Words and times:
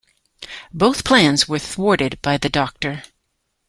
Both 0.73 1.03
plans 1.03 1.47
were 1.47 1.59
thwarted 1.59 2.19
by 2.23 2.37
the 2.37 2.49
Doctor. 2.49 3.03